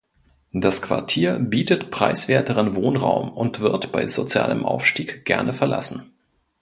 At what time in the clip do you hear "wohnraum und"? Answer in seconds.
2.75-3.59